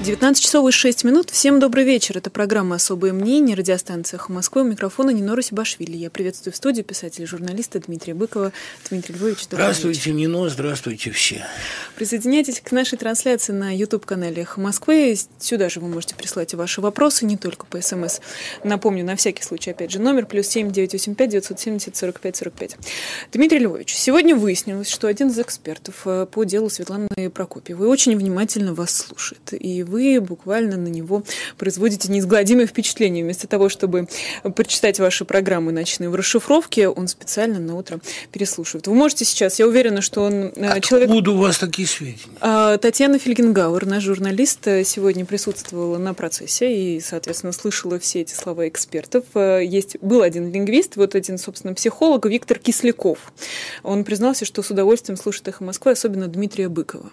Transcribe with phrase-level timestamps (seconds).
[0.00, 1.30] 19 часов и 6 минут.
[1.30, 2.16] Всем добрый вечер.
[2.16, 4.62] Это программа «Особое мнение», радиостанция «Эхо Москвы».
[4.62, 5.96] У микрофона Нино Сибашвили.
[5.96, 8.52] Я приветствую в студии писателя и журналиста Дмитрия Быкова.
[8.88, 10.12] Дмитрий Львович, Здравствуйте, вечер.
[10.12, 11.44] Нино, здравствуйте все.
[11.96, 15.18] Присоединяйтесь к нашей трансляции на YouTube-канале «Эхо Москвы».
[15.40, 18.20] Сюда же вы можете прислать ваши вопросы, не только по СМС.
[18.62, 22.76] Напомню, на всякий случай, опять же, номер плюс 7 985 970 45 45.
[23.32, 28.74] Дмитрий Львович, сегодня выяснилось, что один из экспертов э, по делу Светланы Прокопьевой очень внимательно
[28.74, 29.52] вас слушает.
[29.52, 31.22] И вы буквально на него
[31.56, 33.24] производите неизгладимое впечатление.
[33.24, 34.08] Вместо того, чтобы
[34.54, 38.00] прочитать ваши программы ночные в расшифровке, он специально на утро
[38.32, 38.86] переслушивает.
[38.86, 41.08] Вы можете сейчас, я уверена, что он э, Откуда человек...
[41.08, 42.18] Откуда у вас такие сведения?
[42.40, 48.34] А, Татьяна Фельгенгауэр, наш журналист, э, сегодня присутствовала на процессе и, соответственно, слышала все эти
[48.34, 49.24] слова экспертов.
[49.34, 53.32] Э, есть, был один лингвист, вот один, собственно, психолог Виктор Кисляков.
[53.82, 57.10] Он признался, что с удовольствием слушает «Эхо Москвы», особенно Дмитрия Быкова.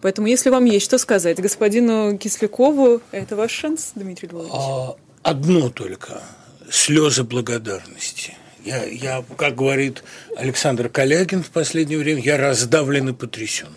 [0.00, 3.00] Поэтому, если вам есть что сказать господину Кислякову.
[3.12, 4.50] Это ваш шанс, Дмитрий Львович?
[4.52, 6.22] А, одно только.
[6.70, 8.36] Слезы благодарности.
[8.64, 10.02] Я, я, как говорит
[10.36, 13.68] Александр Калягин в последнее время, я раздавлен и потрясен.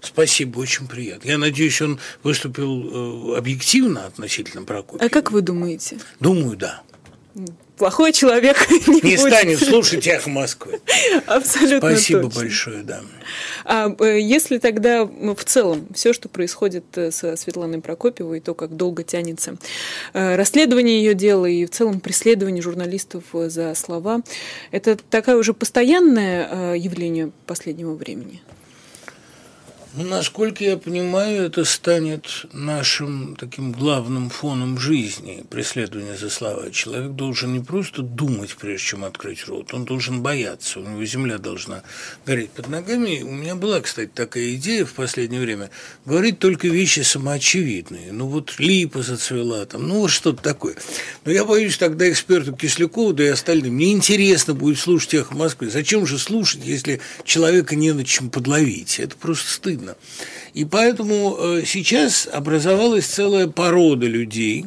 [0.00, 1.28] Спасибо, очень приятно.
[1.28, 5.04] Я надеюсь, он выступил э, объективно относительно Прокопьева.
[5.04, 5.98] А как вы думаете?
[6.18, 6.82] Думаю, да
[7.82, 9.18] плохой человек не, не будет.
[9.18, 10.80] станет слушать эхо Москвы.
[11.26, 12.40] Абсолютно Спасибо точно.
[12.40, 13.00] большое, да.
[13.64, 18.54] А э, если тогда ну, в целом все, что происходит э, со Светланой Прокопьевой, то,
[18.54, 19.56] как долго тянется
[20.12, 24.22] э, расследование ее дела и в целом преследование журналистов за слова,
[24.70, 28.42] это такое уже постоянное явление последнего времени?
[29.94, 36.70] Насколько я понимаю, это станет нашим таким главным фоном жизни, преследование за слова.
[36.70, 41.36] Человек должен не просто думать, прежде чем открыть рот, он должен бояться, у него земля
[41.36, 41.82] должна
[42.24, 43.20] гореть под ногами.
[43.20, 45.68] У меня была, кстати, такая идея в последнее время,
[46.06, 48.12] говорить только вещи самоочевидные.
[48.12, 50.76] Ну, вот липа зацвела там, ну, вот что-то такое.
[51.26, 55.68] Но я боюсь тогда эксперту Кислякову, да и остальным, мне интересно будет слушать «Эхо Москвы».
[55.68, 58.98] Зачем же слушать, если человека не на чем подловить?
[58.98, 59.96] Это просто стыдно видно.
[60.54, 64.66] И поэтому э, сейчас образовалась целая порода людей,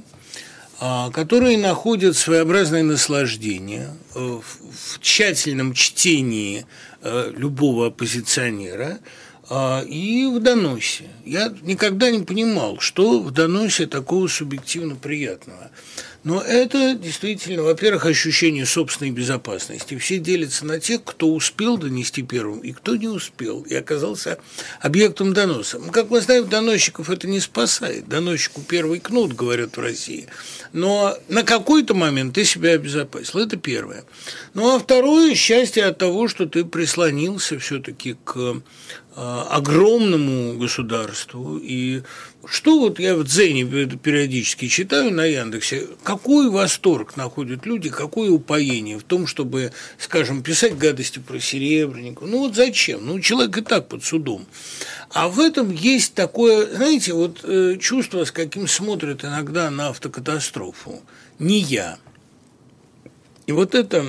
[0.80, 6.66] а, которые находят своеобразное наслаждение э, в тщательном чтении
[7.02, 9.00] э, любого оппозиционера
[9.50, 11.06] а, и в доносе.
[11.24, 15.72] Я никогда не понимал, что в доносе такого субъективно приятного.
[16.25, 19.96] Но это действительно, во-первых, ощущение собственной безопасности.
[19.96, 24.40] Все делятся на тех, кто успел донести первым, и кто не успел, и оказался
[24.81, 25.78] объектом доноса.
[25.78, 28.09] Ну, как мы знаем, доносчиков это не спасает.
[28.09, 30.28] Доносчику первый кнут, говорят в России.
[30.74, 33.41] Но на какой-то момент ты себя обезопасил.
[33.41, 34.03] Это первое.
[34.56, 38.64] Ну, а второе– счастье от того, что ты прислонился все-таки к
[39.18, 41.58] а, огромному государству.
[41.58, 42.02] И
[42.48, 48.98] что вот я в Дзене периодически читаю на Яндексе, какой восторг находят люди, какое упоение
[48.98, 52.28] в том, чтобы, скажем, писать гадости про Серебренникова.
[52.28, 53.06] Ну вот зачем?
[53.06, 54.46] Ну человек и так под судом.
[55.12, 61.02] А в этом есть такое, знаете, вот э, чувство, с каким смотрят иногда на автокатастрофу.
[61.40, 61.98] Не я.
[63.48, 64.06] И вот это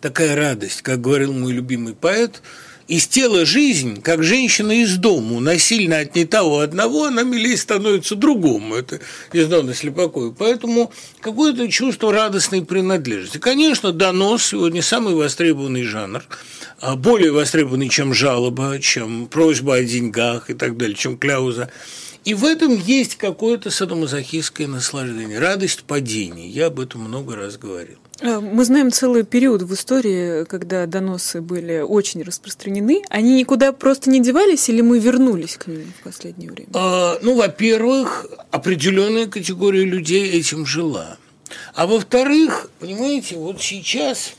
[0.00, 2.42] такая радость, как говорил мой любимый поэт–
[2.88, 8.74] из тела жизнь, как женщина из дому, насильно отнята у одного, она милее становится другому.
[8.74, 9.00] Это
[9.32, 10.34] из Дона Слепакова.
[10.36, 10.90] Поэтому
[11.20, 13.36] какое-то чувство радостной принадлежности.
[13.36, 16.24] Конечно, донос сегодня самый востребованный жанр,
[16.80, 21.70] а более востребованный, чем жалоба, чем просьба о деньгах и так далее, чем кляуза.
[22.24, 26.48] И в этом есть какое-то садомазохистское наслаждение, радость падений.
[26.48, 27.98] Я об этом много раз говорил.
[28.20, 33.02] Э, мы знаем целый период в истории, когда доносы были очень распространены.
[33.08, 36.68] Они никуда просто не девались или мы вернулись к ним в последнее время?
[36.74, 41.16] А, ну, во-первых, определенная категория людей этим жила.
[41.74, 44.34] А во-вторых, понимаете, вот сейчас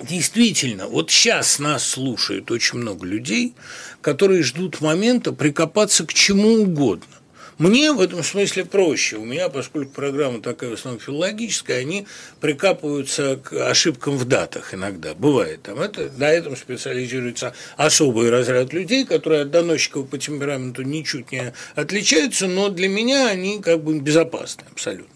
[0.00, 3.54] действительно, вот сейчас нас слушает очень много людей,
[4.02, 7.15] которые ждут момента прикопаться к чему угодно.
[7.58, 9.16] Мне в этом смысле проще.
[9.16, 12.06] У меня, поскольку программа такая в основном филологическая, они
[12.38, 15.14] прикапываются к ошибкам в датах иногда.
[15.14, 15.62] Бывает.
[15.62, 21.54] Там это, на этом специализируется особый разряд людей, которые от доносчиков по темпераменту ничуть не
[21.74, 25.15] отличаются, но для меня они как бы безопасны абсолютно.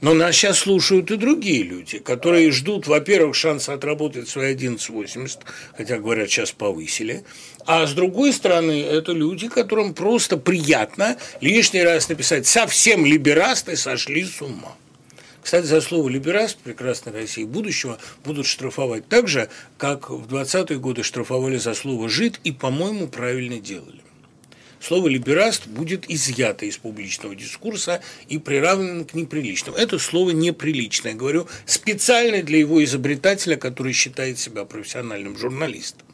[0.00, 5.38] Но нас сейчас слушают и другие люди, которые ждут, во-первых, шанса отработать свои 11,80,
[5.76, 7.24] хотя, говорят, сейчас повысили,
[7.64, 14.24] а с другой стороны, это люди, которым просто приятно лишний раз написать «совсем либерасты сошли
[14.24, 14.76] с ума».
[15.42, 19.48] Кстати, за слово «либераст» прекрасной России будущего будут штрафовать так же,
[19.78, 24.00] как в 20-е годы штрафовали за слово «жид» и, по-моему, правильно делали.
[24.80, 29.76] Слово «либераст» будет изъято из публичного дискурса и приравнено к неприличному.
[29.76, 36.06] Это слово неприличное, говорю, специально для его изобретателя, который считает себя профессиональным журналистом.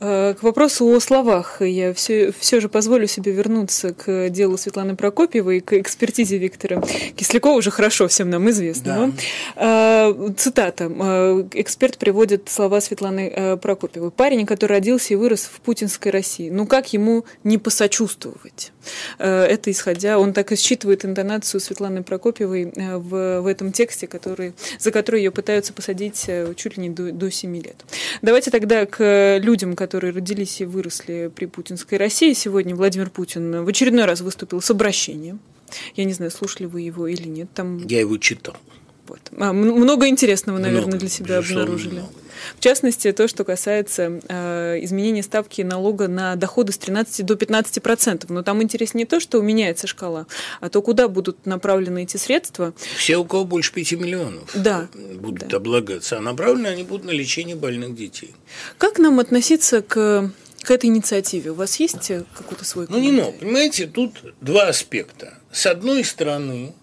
[0.00, 4.94] Э, к вопросу о словах я все, все же позволю себе вернуться к делу Светланы
[4.96, 6.82] Прокопьевой и к экспертизе Виктора
[7.16, 9.12] Кислякова, уже хорошо всем нам известного.
[9.56, 10.10] Да.
[10.10, 10.90] Э, цитата.
[10.90, 14.10] Э, эксперт приводит слова Светланы Прокопьевой.
[14.10, 16.48] «Парень, который родился и вырос в путинской России.
[16.50, 18.72] Ну как ему не посочувствовать?»
[19.18, 24.90] Это исходя, он так и считывает интонацию Светланы Прокопьевой в, в этом тексте, который, за
[24.90, 27.76] который ее пытаются посадить чуть ли не до, до 7 лет.
[28.22, 32.32] Давайте тогда к людям, которые родились и выросли при путинской России.
[32.32, 35.40] Сегодня Владимир Путин в очередной раз выступил с обращением.
[35.96, 37.48] Я не знаю, слушали вы его или нет.
[37.54, 37.78] Там...
[37.86, 38.56] Я его читал.
[39.08, 39.20] Вот.
[39.38, 41.94] А, много интересного, наверное, много, для себя обнаружили.
[41.94, 42.12] Много.
[42.56, 47.82] В частности, то, что касается э, изменения ставки налога на доходы с 13 до 15
[47.82, 48.30] процентов.
[48.30, 50.26] Но там интереснее то, что меняется шкала,
[50.60, 52.74] а то, куда будут направлены эти средства.
[52.96, 55.56] Все, у кого больше 5 миллионов, да, будут да.
[55.56, 58.34] облагаться, а направлены они будут на лечение больных детей.
[58.76, 61.52] Как нам относиться к к этой инициативе?
[61.52, 65.38] У вас есть какой-то свой Ну, не но, понимаете, тут два аспекта.
[65.52, 66.74] С одной стороны,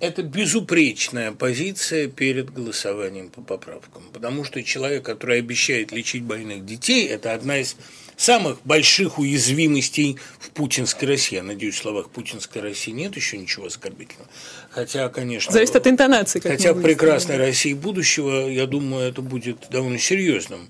[0.00, 7.06] это безупречная позиция перед голосованием по поправкам, потому что человек, который обещает лечить больных детей,
[7.06, 7.76] это одна из
[8.16, 11.36] самых больших уязвимостей в путинской России.
[11.36, 14.28] Я надеюсь, в словах путинской России нет еще ничего оскорбительного.
[14.70, 15.52] Хотя, конечно...
[15.52, 16.40] Зависит от интонации.
[16.40, 20.68] Как хотя в прекрасной России будущего, я думаю, это будет довольно серьезным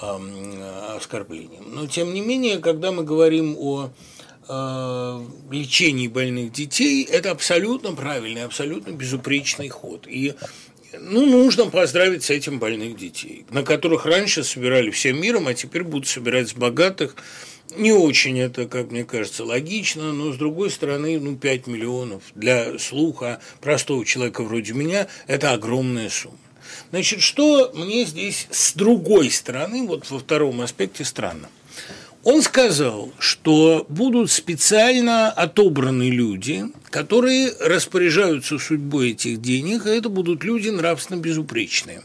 [0.00, 1.72] э, оскорблением.
[1.72, 3.90] Но, тем не менее, когда мы говорим о
[4.48, 10.06] э, лечении больных детей, это абсолютно правильный, абсолютно безупречный ход.
[10.08, 10.34] И
[10.98, 15.82] ну, нужно поздравить с этим больных детей, на которых раньше собирали всем миром, а теперь
[15.82, 17.16] будут собирать с богатых.
[17.76, 22.78] Не очень это, как мне кажется, логично, но, с другой стороны, ну, 5 миллионов для
[22.78, 26.38] слуха простого человека вроде меня– это огромная сумма.
[26.90, 31.50] Значит, что мне здесь с другой стороны, вот во втором аспекте странно?
[32.30, 40.44] Он сказал, что будут специально отобраны люди, которые распоряжаются судьбой этих денег, и это будут
[40.44, 42.02] люди нравственно безупречные.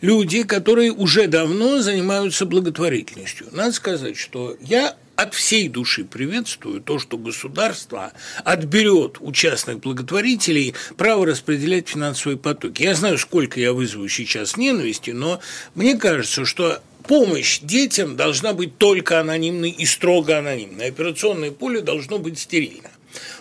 [0.00, 3.48] Люди, которые уже давно занимаются благотворительностью.
[3.50, 8.12] Надо сказать, что я от всей души приветствую то, что государство
[8.44, 12.82] отберет у частных благотворителей право распределять финансовые потоки.
[12.82, 15.40] Я знаю, сколько я вызову сейчас ненависти, но
[15.74, 20.88] мне кажется, что помощь детям должна быть только анонимной и строго анонимной.
[20.88, 22.90] Операционное поле должно быть стерильно.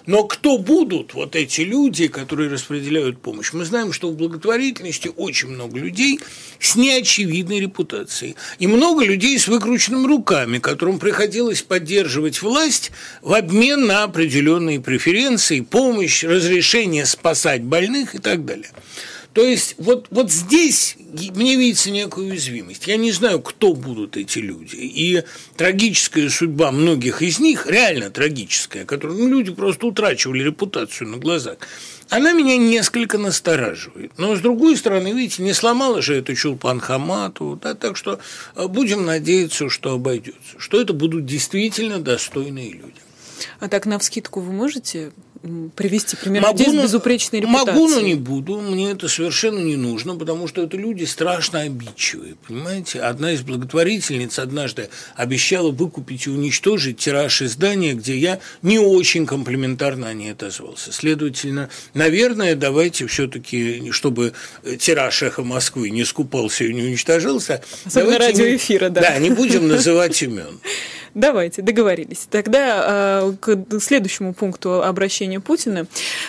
[0.05, 3.53] Но кто будут вот эти люди, которые распределяют помощь?
[3.53, 6.19] Мы знаем, что в благотворительности очень много людей
[6.59, 8.35] с неочевидной репутацией.
[8.59, 12.91] И много людей с выкрученными руками, которым приходилось поддерживать власть
[13.21, 18.71] в обмен на определенные преференции, помощь, разрешение спасать больных и так далее.
[19.33, 20.95] То есть вот, вот здесь
[21.35, 22.87] мне видится некая уязвимость.
[22.87, 24.75] Я не знаю, кто будут эти люди.
[24.75, 25.23] И
[25.57, 31.57] трагическая судьба многих из них, реально трагическая, которые ну, люди просто утрачивали репутацию на глазах,
[32.09, 34.11] она меня несколько настораживает.
[34.17, 38.19] Но, с другой стороны, видите, не сломала же это Чулпан Хамату, да, так что
[38.55, 43.01] э, будем надеяться, что обойдется, что это будут действительно достойные люди.
[43.59, 45.11] А так, на вскидку вы можете
[45.75, 47.73] привести пример могу, людей с безупречной репутацией?
[47.73, 48.61] Могу, но не буду.
[48.61, 52.35] Мне это совершенно не нужно, потому что это люди страшно обидчивые.
[52.47, 53.01] Понимаете?
[53.01, 60.07] Одна из благотворительниц однажды обещала выкупить и уничтожить тираж издания, где я не очень комплиментарно
[60.07, 60.93] о ней отозвался.
[60.93, 64.33] Следовательно, наверное, давайте все-таки, чтобы
[64.79, 69.01] тираж «Эхо Москвы» не скупался и не уничтожился, Особенно радиоэфира, да.
[69.01, 70.59] Да, не будем называть имен.
[71.15, 72.27] Давайте, договорились.
[72.29, 75.87] Тогда э, к следующему пункту обращения Путина.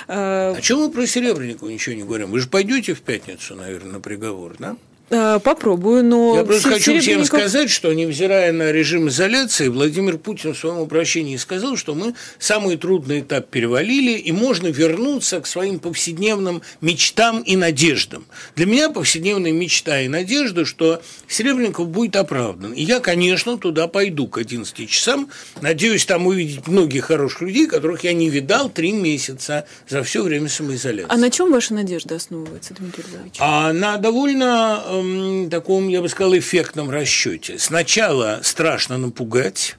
[0.08, 2.30] Э, а чего мы про Серебренникова ничего не говорим?
[2.30, 4.76] Вы же пойдете в пятницу, наверное, на приговор, да?
[5.10, 6.36] Э, попробую, но...
[6.36, 11.36] Я просто хочу всем сказать, что, невзирая на режим изоляции, Владимир Путин в своем обращении
[11.36, 17.54] сказал, что мы самый трудный этап перевалили, и можно вернуться к своим повседневным мечтам и
[17.54, 18.24] надеждам.
[18.56, 22.72] Для меня повседневная мечта и надежда, что Серебренников будет оправдан.
[22.72, 25.28] И я, конечно, туда пойду к 11 часам.
[25.60, 30.48] Надеюсь там увидеть многих хороших людей, которых я не видал три месяца за все время
[30.48, 31.12] самоизоляции.
[31.12, 33.36] А на чем ваша надежда основывается, Дмитрий Львович?
[33.38, 37.58] А на довольно эм, таком, я бы сказал, эффектном расчете.
[37.58, 39.76] Сначала страшно напугать,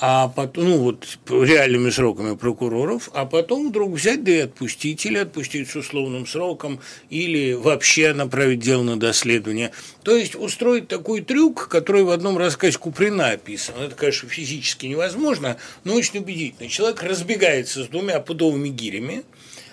[0.00, 5.18] а потом, ну вот реальными сроками прокуроров, а потом вдруг взять да и отпустить, или
[5.18, 9.70] отпустить с условным сроком, или вообще направить дело на доследование.
[10.02, 13.76] То есть устроить такой трюк, который в одном рассказе Куприна описан.
[13.80, 16.68] Это, конечно, физически невозможно, но очень убедительно.
[16.68, 19.22] Человек разбегается с двумя пудовыми гирями,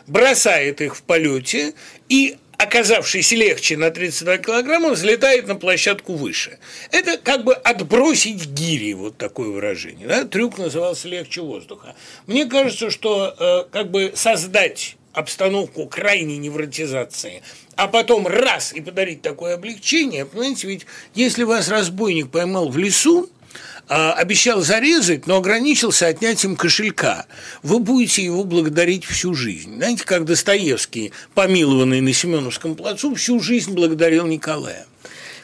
[0.05, 1.73] бросает их в полете
[2.09, 6.59] и оказавшийся легче на 32 килограмма, взлетает на площадку выше.
[6.91, 10.07] Это как бы отбросить гири, вот такое выражение.
[10.07, 10.25] Да?
[10.25, 11.95] Трюк назывался «легче воздуха».
[12.27, 17.41] Мне кажется, что э, как бы создать обстановку крайней невротизации,
[17.75, 23.29] а потом раз и подарить такое облегчение, понимаете, ведь если вас разбойник поймал в лесу,
[23.87, 27.25] обещал зарезать, но ограничился отнятием кошелька.
[27.63, 29.75] Вы будете его благодарить всю жизнь.
[29.75, 34.85] Знаете, как Достоевский, помилованный на Семеновском плацу, всю жизнь благодарил Николая.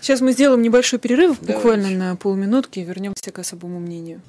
[0.02, 1.54] Сейчас мы сделаем небольшой перерыв, Давайте.
[1.54, 4.22] буквально на полминутки, и вернемся к особому мнению.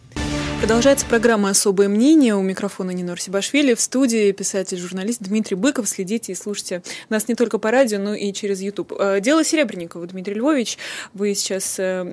[0.60, 2.34] Продолжается программа «Особое мнение».
[2.34, 3.74] У микрофона Нинор Сибашвили.
[3.74, 5.88] В студии писатель-журналист Дмитрий Быков.
[5.88, 8.92] Следите и слушайте нас не только по радио, но и через YouTube.
[8.98, 10.76] Э, Дело Серебренникова, Дмитрий Львович.
[11.14, 12.04] Вы сейчас э,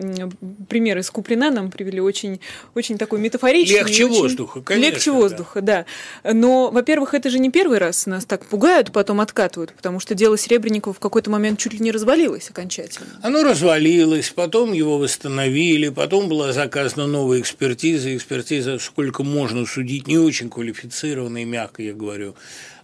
[0.70, 2.40] пример из Куплина нам привели очень,
[2.76, 3.80] очень такой метафоричный.
[3.80, 4.16] Легче очень...
[4.16, 4.92] воздуха, конечно.
[4.92, 5.86] Легче воздуха, да.
[6.24, 6.34] да.
[6.34, 10.38] Но, во-первых, это же не первый раз нас так пугают, потом откатывают, потому что дело
[10.38, 13.08] Серебренникова в какой-то момент чуть ли не развалилось окончательно.
[13.24, 20.08] Оно развалилось, потом его восстановили, потом была заказана новая экспертиза, экспертиза экспертиза, сколько можно судить,
[20.08, 22.36] не очень квалифицированные, мягко я говорю,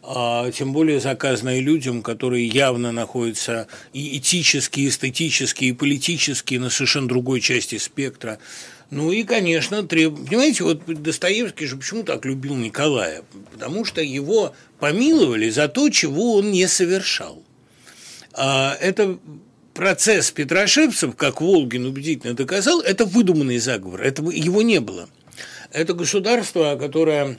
[0.01, 6.69] а, тем более заказанные людям, которые явно находятся и этически, и эстетически, и политически на
[6.69, 8.39] совершенно другой части спектра.
[8.89, 10.15] Ну и, конечно, треб...
[10.27, 13.23] понимаете, вот Достоевский же почему так любил Николая?
[13.51, 17.43] Потому что его помиловали за то, чего он не совершал.
[18.33, 19.17] А это
[19.73, 25.09] процесс Петрошевцев, как Волгин убедительно доказал, это выдуманный заговор, это, его не было–
[25.73, 27.37] это государство, которое,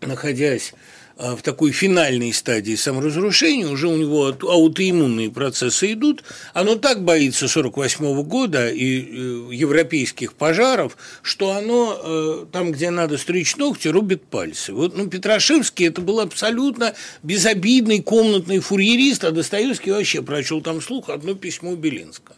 [0.00, 0.74] находясь
[1.20, 6.22] а, в такой финальной стадии саморазрушения, уже у него аутоиммунные процессы идут,
[6.54, 13.18] оно так боится 48 года и э, европейских пожаров, что оно э, там, где надо
[13.18, 14.72] стричь ногти, рубит пальцы.
[14.72, 21.08] Вот, ну, Петрашевский это был абсолютно безобидный комнатный фурьерист, а Достоевский вообще прочел там слух
[21.08, 22.37] одно письмо Белинского.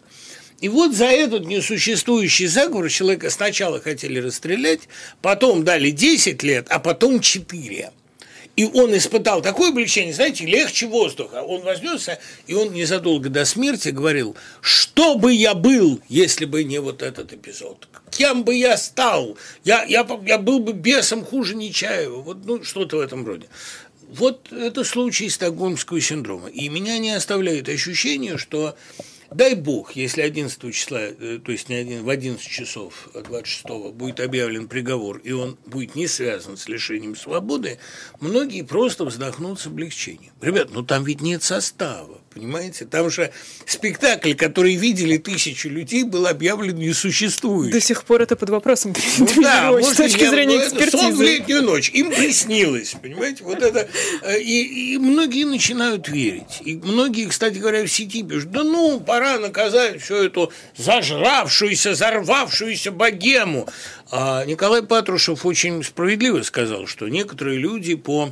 [0.60, 4.88] И вот за этот несуществующий заговор человека сначала хотели расстрелять,
[5.22, 7.90] потом дали 10 лет, а потом 4.
[8.56, 11.42] И он испытал такое облегчение, знаете, легче воздуха.
[11.42, 16.78] Он вознесся, и он незадолго до смерти говорил, что бы я был, если бы не
[16.78, 17.88] вот этот эпизод?
[18.10, 19.38] Кем бы я стал?
[19.64, 22.20] Я, я, я был бы бесом хуже Нечаева.
[22.20, 23.46] Вот ну, что-то в этом роде.
[24.10, 26.48] Вот это случай стокгольмского синдрома.
[26.48, 28.74] И меня не оставляет ощущение, что
[29.30, 34.18] Дай бог, если 11 числа, э, то есть не один, в 11 часов 26 будет
[34.18, 37.78] объявлен приговор, и он будет не связан с лишением свободы,
[38.18, 40.32] многие просто вздохнут с облегчением.
[40.40, 42.19] Ребят, ну там ведь нет состава.
[42.32, 42.84] Понимаете?
[42.84, 43.32] Там же
[43.66, 47.72] спектакль, который видели тысячи людей, был объявлен несуществующим.
[47.72, 48.94] До сих пор это под вопросом.
[49.18, 50.98] Ну, да, может, с точки зрения ну, экспертизы.
[50.98, 51.90] Сон в летнюю ночь.
[51.90, 53.42] Им приснилось, понимаете?
[53.42, 53.88] Вот это.
[54.22, 56.60] Э, и, и многие начинают верить.
[56.64, 62.92] И многие, кстати говоря, в сети пишут, да ну, пора наказать всю эту зажравшуюся, зарвавшуюся
[62.92, 63.68] богему.
[64.12, 68.30] А Николай Патрушев очень справедливо сказал, что некоторые люди по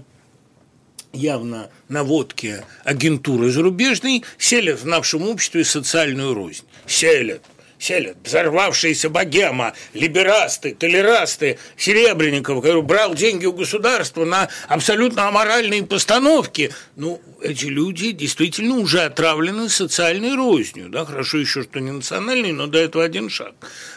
[1.13, 6.65] явно наводки агентуры зарубежной селят в нашем обществе социальную рознь.
[6.87, 7.43] Селят
[7.79, 8.17] селят.
[8.25, 16.73] Взорвавшаяся богема, либерасты, толерасты, Серебренников, который брал деньги у государства на абсолютно аморальные постановки.
[16.97, 20.89] Ну, эти люди действительно уже отравлены социальной рознью.
[20.89, 21.05] Да?
[21.05, 23.55] Хорошо еще, что не национальной, но до этого один шаг.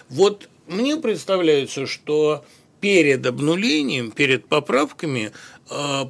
[0.10, 2.46] Вот мне представляется, что
[2.80, 5.32] перед обнулением, перед поправками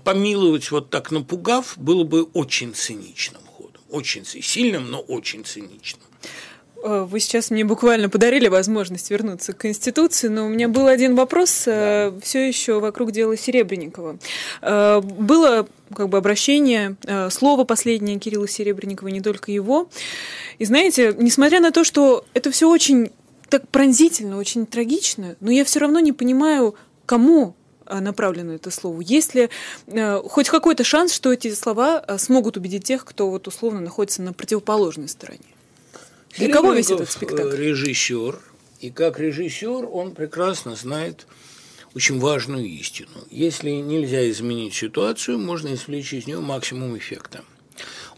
[0.03, 3.81] помиловать вот так напугав было бы очень циничным ходом.
[3.89, 6.03] Очень сильным, но очень циничным.
[6.83, 11.15] Э, вы сейчас мне буквально подарили возможность вернуться к Конституции, но у меня был один
[11.15, 12.19] вопрос э, да.
[12.21, 14.17] все еще вокруг дела Серебренникова.
[14.61, 16.95] Было как бы обращение,
[17.29, 19.89] слово последнее Кирилла Серебренникова, не только его.
[20.57, 23.11] И знаете, несмотря на то, что это все очень
[23.49, 26.75] так пронзительно, очень трагично, но я все равно не понимаю,
[27.05, 27.60] кому а,
[27.99, 29.01] направлено это слово.
[29.01, 29.49] Есть ли
[29.87, 34.21] э, хоть какой-то шанс, что эти слова э, смогут убедить тех, кто вот условно находится
[34.21, 35.39] на противоположной стороне?
[36.37, 37.55] Для кого весь этот спектакль?
[37.55, 38.39] режиссер,
[38.79, 41.27] и как режиссер он прекрасно знает
[41.93, 43.25] очень важную истину.
[43.29, 47.43] Если нельзя изменить ситуацию, можно извлечь из нее максимум эффекта.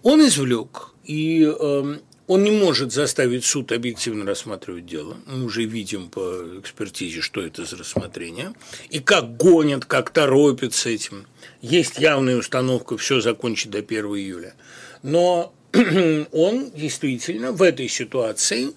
[0.04, 5.18] Он извлек и э, Он не может заставить суд объективно рассматривать дело.
[5.26, 8.54] Мы уже видим по экспертизе, что это за рассмотрение.
[8.90, 11.26] И как гонят, как торопят с этим.
[11.62, 14.54] Есть явная установка все закончить до 1 июля.
[15.02, 15.54] Но
[16.32, 18.70] он действительно в этой ситуации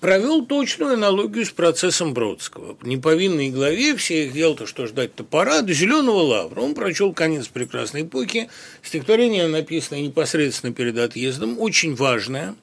[0.00, 2.76] провел точную аналогию с процессом Бродского.
[2.82, 6.60] Неповинной главе всех дел-то, что ждать-то пора, до зеленого лавра.
[6.60, 8.48] Он прочел конец прекрасной эпохи.
[8.82, 12.56] Стихотворение написано непосредственно перед отъездом, очень важное.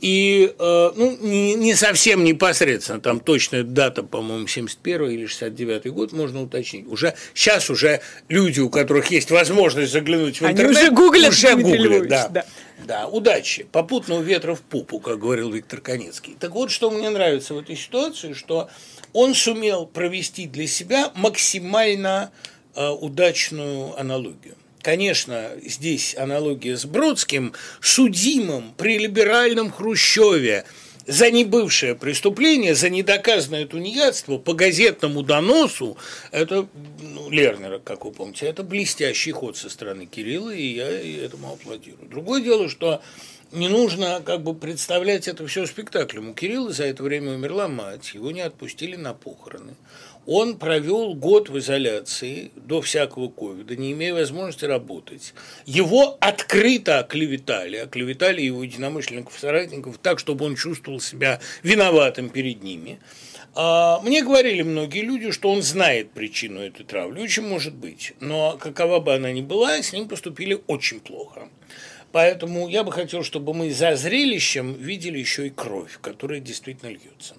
[0.00, 6.12] И, э, ну, не, не совсем непосредственно, там точная дата, по-моему, 71 или 69 год,
[6.12, 6.86] можно уточнить.
[6.86, 11.54] Уже, сейчас уже люди, у которых есть возможность заглянуть в Они интернет, уже гуглят, уже
[11.54, 12.28] Дмитрий гуглят, да.
[12.28, 12.44] да.
[12.84, 16.36] Да, удачи, попутного ветра в пупу, как говорил Виктор Конецкий.
[16.38, 18.70] Так вот, что мне нравится в этой ситуации, что
[19.12, 22.30] он сумел провести для себя максимально
[22.74, 24.54] э, удачную аналогию.
[24.82, 30.64] Конечно, здесь аналогия с Бродским, судимым при либеральном Хрущеве
[31.06, 35.96] за небывшее преступление, за недоказанное тунеядство по газетному доносу,
[36.30, 36.68] это
[37.00, 40.86] ну, Лернера, как вы помните, это блестящий ход со стороны Кирилла, и я
[41.24, 42.08] этому аплодирую.
[42.08, 43.00] Другое дело, что
[43.52, 46.30] не нужно как бы представлять это все спектаклем.
[46.30, 49.74] У Кирилла за это время умерла мать, его не отпустили на похороны.
[50.30, 55.32] Он провел год в изоляции до всякого ковида, не имея возможности работать.
[55.64, 63.00] Его открыто оклеветали, оклеветали его единомышленников соратников так, чтобы он чувствовал себя виноватым перед ними.
[63.54, 68.58] А, мне говорили многие люди, что он знает причину этой травли, очень может быть, но
[68.60, 71.48] какова бы она ни была, с ним поступили очень плохо.
[72.12, 77.34] Поэтому я бы хотел, чтобы мы за зрелищем видели еще и кровь, которая действительно льется.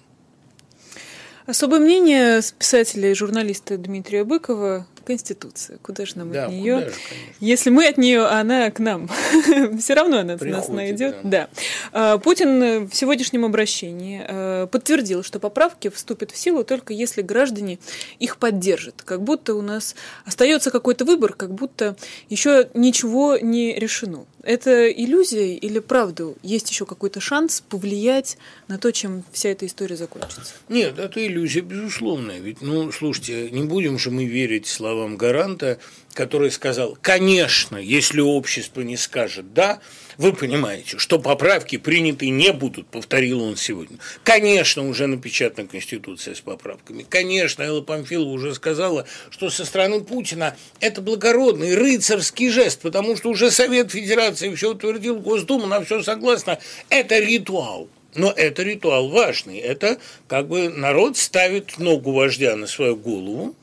[1.50, 5.78] Особое мнение с писателя и журналиста Дмитрия Быкова Конституция.
[5.82, 6.78] Куда же нам Да, от нее?
[6.82, 6.92] же.
[7.40, 9.10] Если мы от нее, а она к нам.
[9.80, 11.16] Все равно она от нас Приходит, найдет.
[11.24, 11.30] да.
[11.30, 11.48] Да.
[11.92, 17.80] А, Путин в сегодняшнем обращении а, подтвердил, что поправки вступят в силу только если граждане
[18.20, 19.02] их поддержат.
[19.04, 21.96] Как будто у нас остается какой-то выбор, как будто
[22.28, 24.24] еще ничего не решено.
[24.42, 29.96] Это иллюзия или правда есть еще какой-то шанс повлиять на то, чем вся эта история
[29.96, 30.54] закончится?
[30.68, 32.38] Нет, это иллюзия безусловная.
[32.38, 35.78] Ведь, ну, слушайте, не будем же мы верить словам гаранта,
[36.14, 39.80] который сказал, конечно, если общество не скажет «да»,
[40.18, 43.96] вы понимаете, что поправки приняты не будут, повторил он сегодня.
[44.22, 47.06] Конечно, уже напечатана Конституция с поправками.
[47.08, 53.30] Конечно, Элла Памфилова уже сказала, что со стороны Путина это благородный рыцарский жест, потому что
[53.30, 56.58] уже Совет Федерации все утвердил, Госдума на все согласна.
[56.90, 57.88] Это ритуал.
[58.14, 59.58] Но это ритуал важный.
[59.58, 63.54] Это как бы народ ставит ногу вождя на свою голову,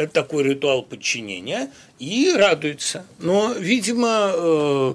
[0.00, 3.04] это такой ритуал подчинения, и радуется.
[3.18, 4.94] Но, видимо, э,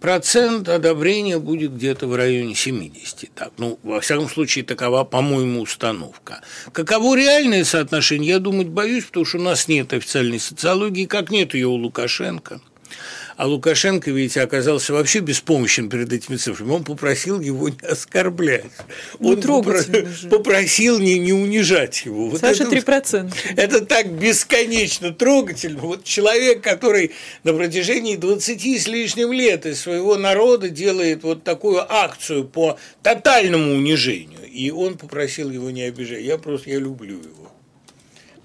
[0.00, 3.30] процент одобрения будет где-то в районе 70.
[3.34, 6.40] Так, ну, во всяком случае, такова, по-моему, установка.
[6.72, 11.54] Каково реальное соотношение, я думать боюсь, потому что у нас нет официальной социологии, как нет
[11.54, 12.60] ее у Лукашенко.
[13.38, 16.72] А Лукашенко ведь оказался вообще беспомощен перед этими цифрами.
[16.72, 18.64] Он попросил его не оскорблять.
[19.20, 20.28] Он трогательно же.
[20.28, 22.30] попросил не, не унижать его.
[22.30, 23.32] Вот Саша это- 3%.
[23.54, 25.78] это так бесконечно трогательно.
[25.82, 27.12] Вот человек, который
[27.44, 33.74] на протяжении 20 с лишним лет из своего народа делает вот такую акцию по тотальному
[33.74, 36.22] унижению, и он попросил его не обижать.
[36.22, 37.52] Я просто, я люблю его.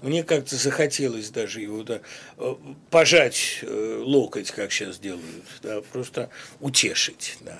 [0.04, 2.02] Мне как-то захотелось даже его да,
[2.36, 2.54] э,
[2.90, 5.24] пожать э, локоть, как сейчас делают,
[5.62, 6.28] да, просто
[6.60, 7.58] утешить, да.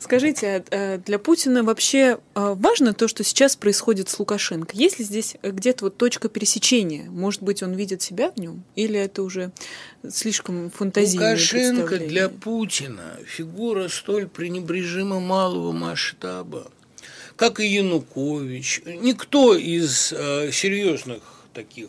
[0.00, 4.76] Скажите, а, для Путина вообще важно то, что сейчас происходит с Лукашенко?
[4.76, 7.08] Есть ли здесь где-то вот точка пересечения?
[7.08, 8.64] Может быть, он видит себя в нем?
[8.74, 9.52] Или это уже
[10.08, 16.70] слишком фантазийное Лукашенко для Путина фигура столь пренебрежимо малого масштаба,
[17.38, 18.82] как и Янукович.
[18.84, 21.22] Никто из э, серьезных
[21.54, 21.88] таких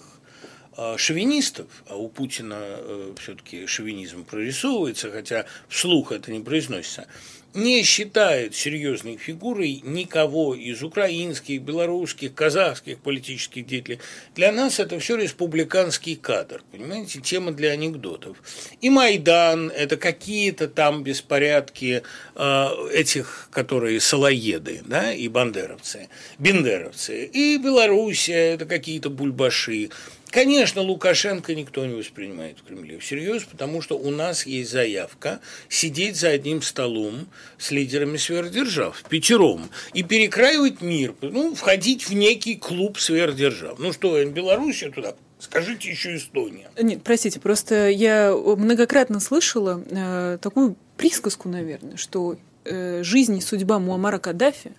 [0.98, 2.78] шовинистов, а у Путина
[3.22, 7.08] все-таки шовинизм прорисовывается, хотя вслух это не произносится,
[7.54, 14.00] не считает серьезной фигурой никого из украинских, белорусских, казахских политических деятелей.
[14.36, 18.38] Для нас это все республиканский кадр, понимаете, тема для анекдотов.
[18.82, 22.04] И Майдан– это какие-то там беспорядки
[22.36, 27.26] э, этих, которые салоеды, да, и бандеровцы, бендеровцы.
[27.26, 29.90] И Белоруссия– это какие-то бульбаши.
[30.32, 35.40] Конечно, Лукашенко никто не воспринимает в Кремле всерьез, потому что у нас есть заявка
[35.70, 42.56] сидеть за одним столом с лидерами сверхдержав, пятером, и перекраивать мир, ну, входить в некий
[42.56, 43.80] клуб сверхдержав.
[43.80, 46.70] Ну что, Белоруссия туда, скажите еще Эстония.
[46.80, 53.80] Нет, простите, просто я многократно слышала э, такую присказку, наверное, что э, жизнь и судьба
[53.80, 54.74] Муаммара Каддафи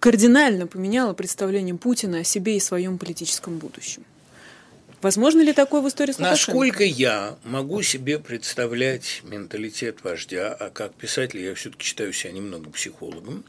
[0.00, 4.04] кардинально поменяла представление Путина о себе и своем политическом будущем.
[5.04, 10.94] Возможно ли такое в истории с Насколько я могу себе представлять менталитет вождя, а как
[10.94, 13.44] писатель я все-таки считаю себя немного психологом,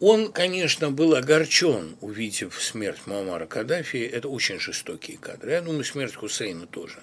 [0.00, 3.98] он, конечно, был огорчен, увидев смерть Муаммара Каддафи.
[3.98, 5.50] Это очень жестокие кадры.
[5.50, 7.02] Я думаю, смерть Хусейна тоже.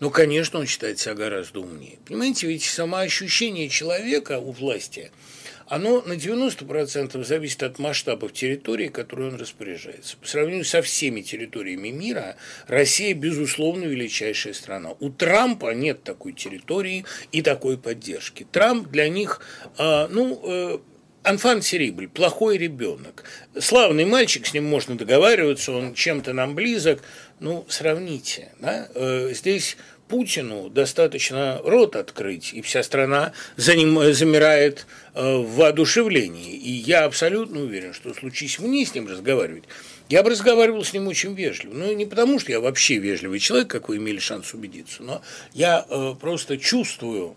[0.00, 2.00] Но, конечно, он считает себя гораздо умнее.
[2.04, 5.12] Понимаете, ведь самоощущение человека у власти–
[5.68, 10.16] оно на 90% зависит от масштабов территории, которой он распоряжается.
[10.16, 14.92] По сравнению со всеми территориями мира, Россия, безусловно, величайшая страна.
[15.00, 18.46] У Трампа нет такой территории и такой поддержки.
[18.50, 19.40] Трамп для них,
[19.78, 20.78] э, ну, э,
[21.22, 23.24] Анфан Серибль, плохой ребенок.
[23.58, 27.00] Славный мальчик, с ним можно договариваться, он чем-то нам близок.
[27.38, 28.50] Ну, сравните.
[28.58, 28.88] Да?
[28.94, 29.76] Э, здесь
[30.12, 36.54] Путину достаточно рот открыть, и вся страна за ним э, замирает э, в воодушевлении.
[36.54, 39.64] И я абсолютно уверен, что случись мне с ним разговаривать,
[40.10, 41.72] я бы разговаривал с ним очень вежливо.
[41.72, 45.22] Ну, не потому, что я вообще вежливый человек, как вы имели шанс убедиться, но
[45.54, 47.34] я э, просто чувствую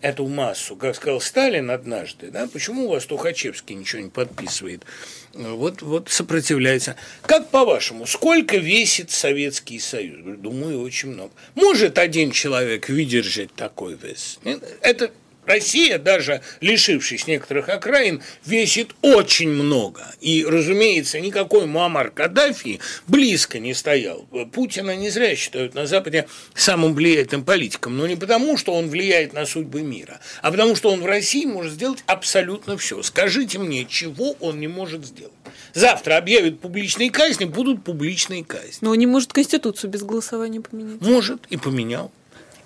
[0.00, 4.82] эту массу, как сказал Сталин однажды, да, почему у вас Тухачевский ничего не подписывает,
[5.32, 6.96] вот, вот сопротивляется.
[7.22, 10.38] Как по-вашему, сколько весит Советский Союз?
[10.38, 11.32] Думаю, очень много.
[11.54, 14.38] Может один человек выдержать такой вес?
[14.80, 15.10] Это
[15.46, 20.02] Россия, даже лишившись некоторых окраин, весит очень много.
[20.20, 24.26] И, разумеется, никакой Муаммар Каддафи близко не стоял.
[24.52, 27.96] Путина не зря считают на Западе самым влиятельным политиком.
[27.96, 31.44] Но не потому, что он влияет на судьбы мира, а потому, что он в России
[31.44, 33.02] может сделать абсолютно все.
[33.02, 35.32] Скажите мне, чего он не может сделать?
[35.74, 38.78] Завтра объявят публичные казни, будут публичные казни.
[38.80, 41.00] Но он не может Конституцию без голосования поменять.
[41.00, 42.10] Может, и поменял.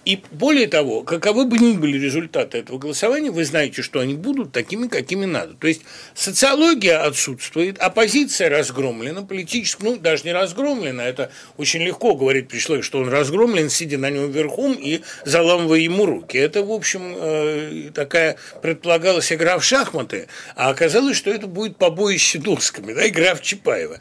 [0.07, 4.51] И более того, каковы бы ни были результаты этого голосования, вы знаете, что они будут
[4.51, 5.55] такими, какими надо.
[5.55, 5.83] То есть
[6.15, 12.87] социология отсутствует, оппозиция разгромлена, политическая, ну, даже не разгромлена, это очень легко говорить при человеке,
[12.87, 16.39] что он разгромлен, сидя на нем верхом и заламывая ему руки.
[16.39, 22.39] Это, в общем, э, такая предполагалась игра в шахматы, а оказалось, что это будет побоище
[22.39, 23.99] досками, да, игра в Чапаева.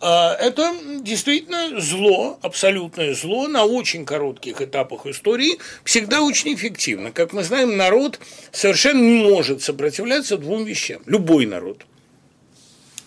[0.00, 5.41] А это действительно зло, абсолютное зло на очень коротких этапах истории,
[5.84, 7.12] всегда очень эффективно.
[7.12, 11.02] Как мы знаем, народ совершенно не может сопротивляться двум вещам.
[11.06, 11.86] Любой народ.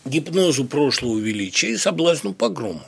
[0.06, 2.88] Гипнозу прошлого величия и соблазну погрома.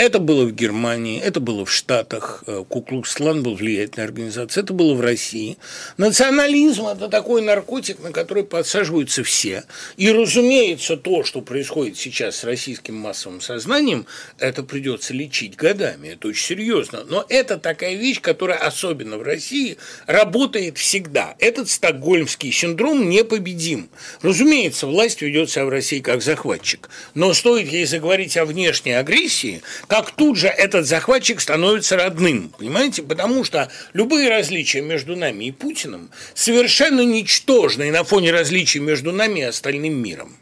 [0.00, 4.94] Это было в Германии, это было в Штатах, э, Куклукс-клан был влиятельной организацией, это было
[4.94, 5.58] в России.
[5.98, 9.64] Национализм– это такой наркотик, на который подсаживаются все.
[9.98, 14.06] И, разумеется, то, что происходит сейчас с российским массовым сознанием,
[14.38, 17.04] это придется лечить годами, это очень серьезно.
[17.04, 21.34] Но это такая вещь, которая особенно в России работает всегда.
[21.38, 23.90] Этот стокгольмский синдром непобедим.
[24.22, 26.88] Разумеется, власть ведет себя в России как захватчик.
[27.12, 29.60] Но стоит ей заговорить о внешней агрессии,
[29.90, 33.02] как тут же этот захватчик становится родным, понимаете?
[33.02, 39.40] Потому что любые различия между нами и Путиным совершенно ничтожны на фоне различий между нами
[39.40, 40.36] и остальным миром.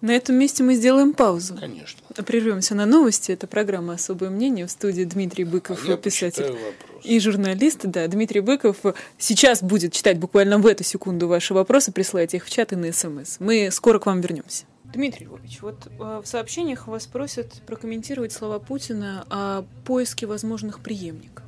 [0.00, 1.58] На этом месте мы сделаем паузу.
[1.60, 2.00] Конечно.
[2.24, 3.30] Прервемся на новости.
[3.30, 6.56] Это программа «Особое мнение» в студии Дмитрий Быков, а писатель
[7.04, 7.80] и журналист.
[7.84, 8.78] Да, Дмитрий Быков
[9.18, 12.90] сейчас будет читать буквально в эту секунду ваши вопросы, присылайте их в чат и на
[12.90, 13.36] СМС.
[13.38, 14.64] Мы скоро к вам вернемся.
[14.92, 21.44] Дмитрий Львович, вот э, в сообщениях вас просят прокомментировать слова Путина о поиске возможных преемников.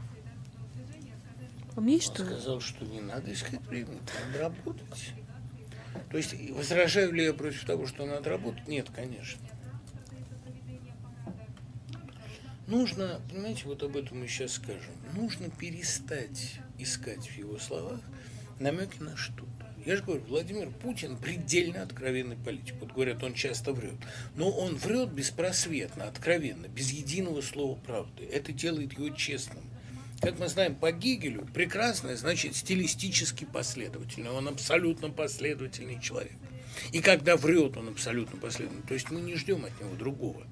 [1.74, 2.24] Вам есть Он что?
[2.26, 5.12] сказал, что не надо искать преемников, надо работать.
[6.10, 8.66] То есть возражаю ли я против того, что надо работать?
[8.66, 9.40] Нет, конечно.
[12.66, 18.00] Нужно, понимаете, вот об этом мы сейчас скажем, нужно перестать искать в его словах
[18.58, 19.57] намеки на что-то.
[19.88, 22.74] Я же говорю, Владимир Путин предельно откровенный политик.
[22.78, 23.94] Вот говорят, он часто врет.
[24.34, 28.28] Но он врет беспросветно, откровенно, без единого слова правды.
[28.30, 29.64] Это делает его честным.
[30.20, 34.28] Как мы знаем по Гегелю, прекрасное значит стилистически последовательный.
[34.28, 36.36] Он абсолютно последовательный человек.
[36.92, 38.86] И когда врет, он абсолютно последовательный.
[38.86, 40.46] То есть мы не ждем от него другого.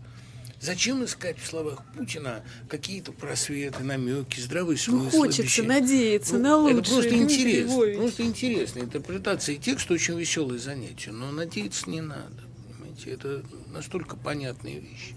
[0.61, 5.05] Зачем искать в словах Путина какие-то просветы, намеки, здравый смысл?
[5.05, 5.69] Ну, хочется обещания?
[5.69, 6.81] надеяться ну, на лучшее.
[6.81, 7.73] Это просто Дмитрий интересно.
[7.73, 7.97] Львович.
[7.99, 8.79] Просто интересно.
[8.81, 12.42] Интерпретация текста очень веселое занятие, но надеяться не надо.
[12.69, 13.11] Понимаете?
[13.11, 15.14] Это настолько понятные вещи.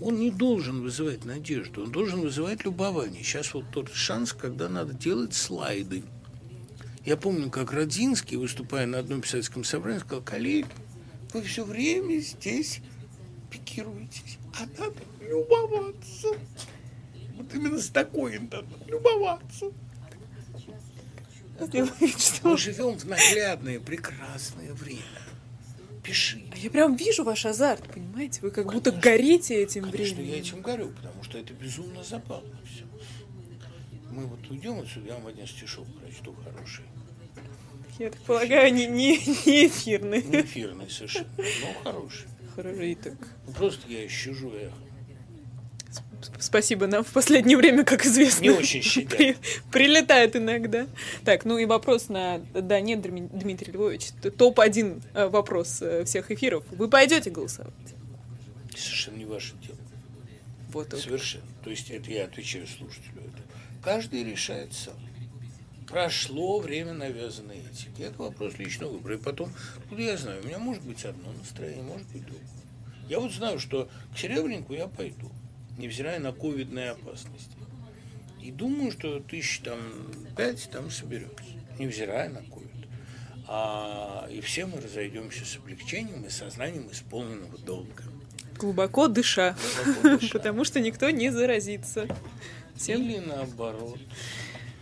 [0.00, 3.22] Он не должен вызывать надежду, он должен вызывать любование.
[3.22, 6.02] Сейчас вот тот шанс, когда надо делать слайды.
[7.04, 10.66] Я помню, как Родинский, выступая на одном писательском собрании, сказал, коллеги,
[11.34, 12.80] вы все время здесь
[13.50, 16.28] пикируетесь, а надо любоваться.
[17.36, 19.72] Вот именно с такой надо любоваться.
[21.58, 25.02] Мы живем в наглядное, прекрасное время.
[26.02, 26.42] Пиши.
[26.52, 28.40] А я прям вижу ваш азарт, понимаете?
[28.40, 28.90] Вы как Конечно.
[28.90, 30.32] будто горите этим Конечно, временем.
[30.34, 32.84] я этим горю, потому что это безумно забавно все.
[34.10, 36.84] Мы вот уйдем отсюда, я вам один стишок прочту хороший.
[37.98, 40.22] Я так полагаю, не, не, не эфирный.
[40.22, 42.26] Не эфирный совершенно, но хороший.
[42.62, 43.14] Так.
[43.46, 44.74] Ну, просто я щажу эхо.
[46.38, 49.36] Спасибо, нам в последнее время, как известно, не очень при,
[49.72, 50.86] прилетает иногда.
[51.24, 52.38] Так, ну и вопрос на...
[52.52, 56.64] Да, нет, Дмитрий Львович, топ-1 э, вопрос э, всех эфиров.
[56.72, 57.72] Вы пойдете голосовать?
[58.76, 59.78] Совершенно не ваше дело.
[60.72, 61.44] Вот Совершенно.
[61.64, 63.22] То есть это я отвечаю слушателю.
[63.22, 63.42] Это.
[63.82, 64.94] Каждый решает сам.
[65.90, 68.02] Прошло время навязанной этики.
[68.02, 69.16] Это вопрос личного выбора.
[69.16, 69.52] И потом,
[69.90, 72.46] ну я знаю, у меня может быть одно настроение, может быть другое.
[73.08, 75.30] Я вот знаю, что к Серебреннику я пойду
[75.80, 77.56] невзирая на ковидные опасности.
[78.40, 79.80] И думаю, что тысяч там
[80.36, 81.44] пять там соберется,
[81.78, 82.70] невзирая на ковид.
[83.46, 88.04] А, и все мы разойдемся с облегчением и сознанием исполненного долга.
[88.56, 90.32] Глубоко дыша, Глубоко дыша.
[90.38, 92.06] потому что никто не заразится.
[92.76, 93.02] Всем...
[93.02, 93.98] Или наоборот.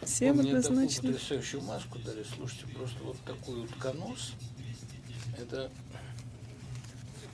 [0.08, 0.94] Всем Мне однозначно.
[0.96, 2.24] такую потрясающую маску дали.
[2.34, 4.32] Слушайте, просто вот такой утконос.
[5.36, 5.70] Это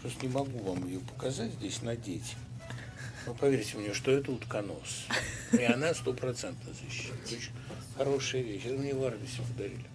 [0.02, 2.34] просто не могу вам ее показать здесь надеть.
[3.26, 5.06] Ну, поверьте мне, что это утконос.
[5.52, 7.14] И она стопроцентно защищена.
[7.24, 7.52] Очень
[7.96, 8.62] хорошая вещь.
[8.64, 9.86] Это мне в Арбисе подарили.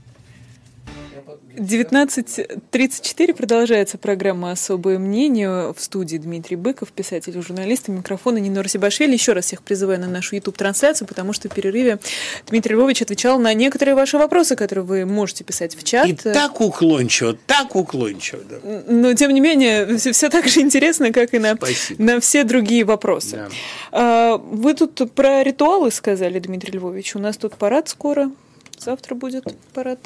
[1.60, 5.74] 19.34 продолжается программа «Особое мнение».
[5.74, 7.90] В студии Дмитрий Быков, писатель и журналист.
[7.90, 9.14] И микрофона Нина Росибашвили.
[9.14, 12.00] Еще раз всех призываю на нашу YouTube-трансляцию, потому что в перерыве
[12.48, 16.08] Дмитрий Львович отвечал на некоторые ваши вопросы, которые вы можете писать в чат.
[16.08, 18.42] И так уклончиво, так уклончиво.
[18.50, 18.84] Да.
[18.88, 21.58] Но, тем не менее, все, все так же интересно, как и на,
[21.98, 23.36] на все другие вопросы.
[23.36, 23.50] Да.
[23.92, 27.16] А, вы тут про ритуалы сказали, Дмитрий Львович.
[27.16, 28.32] У нас тут парад скоро.
[28.78, 30.00] Завтра будет парад.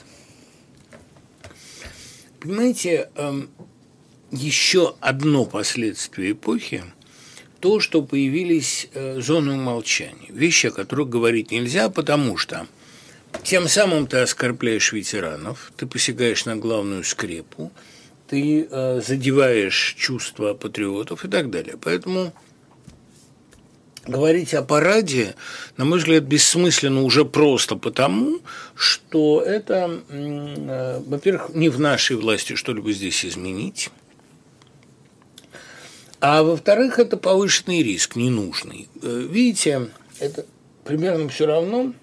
[2.44, 3.50] Понимаете, эм,
[4.32, 6.84] еще одно последствие эпохи–
[7.64, 12.68] то, что появились э, зоны умолчания, вещи, о которых говорить нельзя, потому что
[13.44, 17.72] тем самым ты оскорбляешь ветеранов, ты посягаешь на главную скрепу,
[18.28, 21.78] ты э, задеваешь чувства патриотов и так далее.
[21.82, 22.34] Поэтому
[24.06, 25.36] Говорить о параде,
[25.78, 28.40] на мой взгляд, бессмысленно уже просто потому,
[28.76, 33.92] что это, э, во-первых, не в нашей власти что-либо здесь изменить,
[36.20, 38.90] а во-вторых, это повышенный риск, ненужный.
[39.02, 39.90] Э, видите,
[40.20, 40.46] это
[40.84, 41.94] примерно все равно,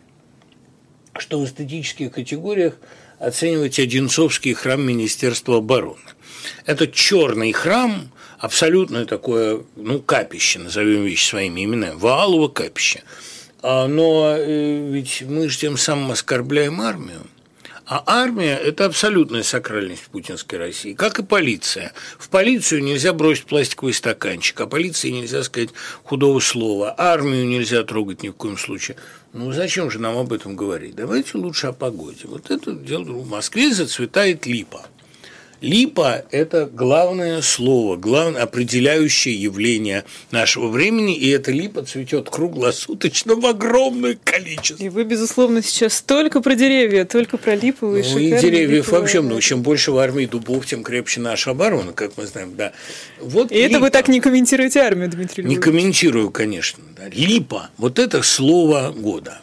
[1.19, 2.75] что в эстетических категориях
[3.19, 6.01] оценивать Одинцовский храм Министерства обороны.
[6.65, 8.11] Это черный храм,
[8.41, 13.03] абсолютное такое, ну, капище, назовем вещи своими именами, Ваалово капище.
[13.63, 17.27] А, но э, ведь мы же тем самым оскорбляем армию.
[17.85, 21.93] А армия– это абсолютная сакральность путинской России, как и полиция.
[22.19, 25.71] В полицию нельзя бросить пластиковый стаканчик, а полиции нельзя сказать
[26.05, 28.97] худого слова, армию нельзя трогать ни в коем случае.
[29.33, 30.95] Ну, зачем же нам об этом говорить?
[30.95, 32.21] Давайте лучше о погоде.
[32.25, 34.87] Вот это дело в Москве зацветает липа–
[35.61, 43.45] Липа– это главное слово, главное определяющее явление нашего времени, и эта липа цветет круглосуточно в
[43.45, 44.83] огромное количество.
[44.83, 49.01] И вы, безусловно, сейчас только про деревья, только про липовые Ну, и деревьев липовые.
[49.01, 49.43] вообще много.
[49.43, 52.73] Чем больше в армии дубов, тем крепче наша оборона, как мы знаем, да.
[53.21, 53.67] Вот и липа.
[53.71, 55.57] это вы так не комментируете армию, Дмитрий Львович?
[55.59, 56.83] Не комментирую, конечно.
[56.97, 57.09] Да.
[57.13, 59.41] Липа– вот это слово года.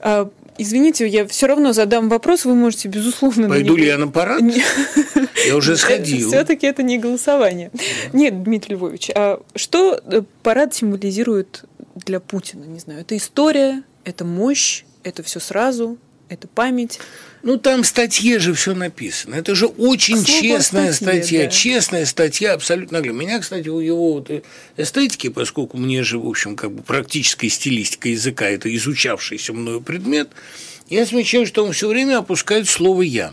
[0.00, 3.48] А, Извините, я все равно задам вопрос, вы можете, безусловно...
[3.48, 4.42] Пойду ли я на парад?
[5.46, 6.28] Я уже сходил.
[6.28, 7.70] Все-таки это не голосование.
[8.12, 11.64] Нет, Дмитрий Львович, а что э, парад символизирует
[11.94, 12.64] для Путина?
[12.64, 16.98] Не знаю, это история, это мощь, это все сразу, это память.
[17.46, 19.36] Ну, там в статье же все написано.
[19.36, 21.44] Это же очень Слово честная статье, статья.
[21.44, 21.50] Да.
[21.50, 22.96] Честная статья, абсолютно.
[22.96, 24.44] Меня, кстати, у его вот
[24.76, 30.30] эстетики, поскольку мне же, в общем, как бы практическая стилистика языка– это изучавшийся мною предмет,
[30.90, 33.32] я отмечаю, что он все время опускает слово «я»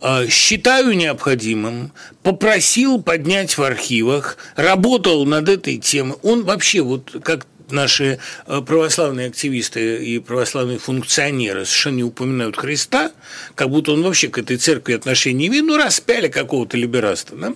[0.00, 1.92] а, считаю необходимым,
[2.24, 6.16] попросил поднять в архивах, работал над этой темой.
[6.24, 13.12] Он вообще, вот как наши э, православные активисты и православные функционеры совершенно не упоминают Христа,
[13.54, 17.54] как будто он вообще к этой церкви отношения не имеет, ну, распяли какого-то либераста, да?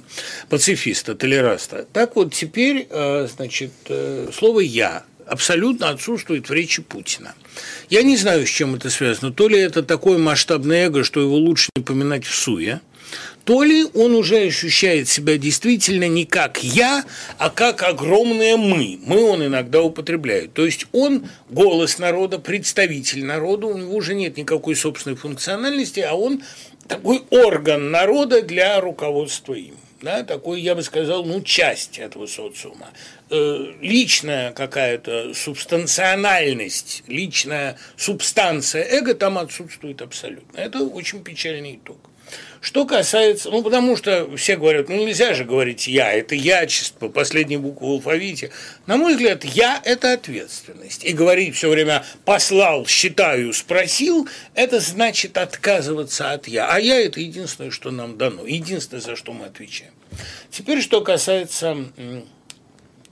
[0.49, 1.87] пацифиста, толераста.
[1.93, 7.35] Так вот, теперь, э, значит, э, слово «я» абсолютно отсутствует в речи Путина.
[7.91, 9.33] Я не знаю, с чем это связано.
[9.33, 12.81] То ли это такое масштабное эго, что его лучше не поминать в суе,
[13.45, 17.05] то ли он уже ощущает себя действительно не как я,
[17.39, 18.99] а как огромное мы.
[19.03, 20.53] Мы он иногда употребляет.
[20.53, 26.15] То есть он голос народа, представитель народа, у него уже нет никакой собственной функциональности, а
[26.15, 26.43] он
[26.89, 29.77] такой орган народа для руководства им.
[30.01, 32.91] Да, такой, я бы сказал, ну, часть этого социума.
[33.31, 40.59] Э, личная какая-то субстанциональность, личная субстанция эго там отсутствует абсолютно.
[40.59, 41.99] Это очень печальный итог.
[42.61, 47.59] Что касается, ну, потому что все говорят, ну, нельзя же говорить «я», это «ячество», последняя
[47.59, 48.51] буква в алфавите.
[48.87, 51.05] На мой взгляд, «я»– это ответственность.
[51.05, 56.67] И говорить все время «послал», «считаю», «спросил»– это значит отказываться от «я».
[56.69, 59.93] А «я»– это единственное, что нам дано, единственное, за что мы отвечаем.
[60.51, 61.77] Теперь, что касается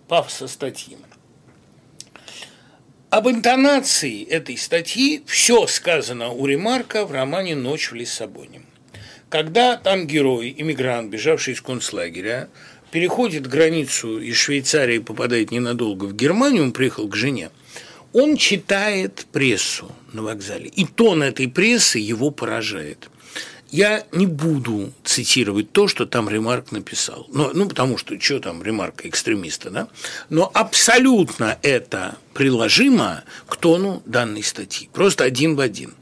[0.09, 0.97] пафоса статьи.
[3.11, 8.63] Об интонации этой статьи все сказано у Ремарка в романе «Ночь в Лиссабоне».
[9.37, 12.49] Когда там герой, иммигрант, бежавший из концлагеря,
[12.91, 17.51] переходит границу из Швейцарии и попадает ненадолго в Германию, он приехал к жене,
[18.15, 20.69] он читает прессу на вокзале.
[20.69, 23.11] И тон этой прессы его поражает.
[23.71, 27.27] Я не буду цитировать то, что там Ремарк написал.
[27.31, 29.89] Ну, ну потому что что там Ремарка экстремиста, да?
[30.31, 34.91] Но абсолютно это приложимо к тону данной статьи.
[34.93, 35.95] Просто один в один.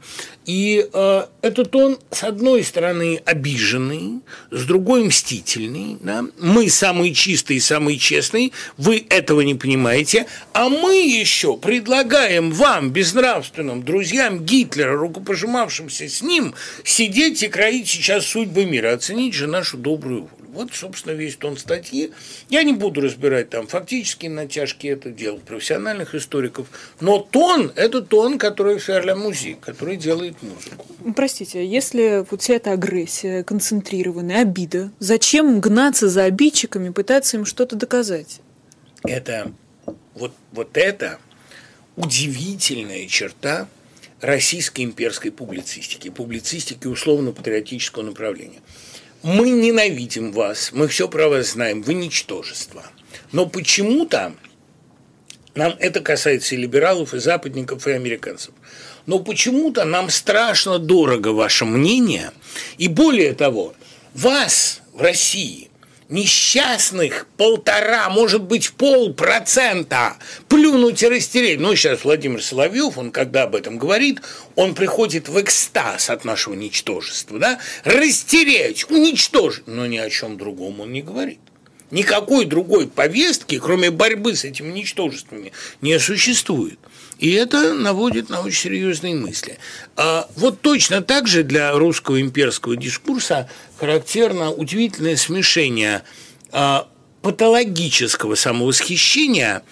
[0.45, 4.19] И э, этот он, с одной стороны, обиженный,
[4.51, 5.97] с другой мстительный.
[6.01, 6.25] Да?
[6.37, 13.83] Мы самые чистые, самые честные, вы этого не понимаете, а мы еще предлагаем вам, безнравственным
[13.83, 18.93] друзьям Гитлера, рукопожимавшимся с ним, сидеть и кроить сейчас судьбы мира.
[18.93, 20.44] Оценить же нашу добрую волю.
[20.55, 22.11] Вот, собственно, весь тон статьи.
[22.49, 26.67] Я не буду разбирать там фактические натяжки, это дело профессиональных историков,
[27.01, 30.85] но тон– это тон, который Ферля музык, который делает музыку.
[31.13, 37.75] Простите, если вот вся эта агрессия, концентрированная, обида, зачем гнаться за обидчиками, пытаться им что-то
[37.75, 38.39] доказать?
[39.03, 39.51] Это
[40.13, 41.19] вот, вот это
[41.97, 43.67] удивительная черта
[44.21, 48.59] российской имперской публицистики, публицистики условно-патриотического направления–
[49.25, 52.83] мы ненавидим вас, мы все про вас знаем, вы ничтожество.
[53.31, 54.35] Но почему-то
[55.55, 58.53] нам это касается и либералов, и западников, и американцев.
[59.07, 62.31] Но почему-то нам страшно дорого ваше мнение,
[62.77, 63.73] и более того,
[64.13, 65.71] вас в России
[66.09, 71.59] несчастных полтора, может быть, полпроцента плюнуть и растереть.
[71.59, 74.21] Ну, сейчас Владимир Соловьев, он когда об этом говорит,
[74.55, 80.79] он приходит в экстаз от нашего ничтожества, да, растереть, уничтожить, но ни о чем другом
[80.81, 81.39] он не говорит.
[81.91, 86.79] Никакой другой повестки, кроме борьбы с этими ничтожествами, не существует.
[87.19, 89.57] И это наводит на очень серьезные мысли.
[89.95, 96.03] А вот точно так же для русского имперского дискурса характерно удивительное смешение
[96.51, 96.87] а,
[97.21, 99.63] патологического самовосхищения